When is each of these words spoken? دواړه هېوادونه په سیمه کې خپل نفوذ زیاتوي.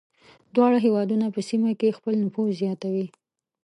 دواړه 0.55 0.77
هېوادونه 0.85 1.25
په 1.35 1.41
سیمه 1.49 1.71
کې 1.79 1.95
خپل 1.97 2.13
نفوذ 2.23 2.49
زیاتوي. 2.61 3.05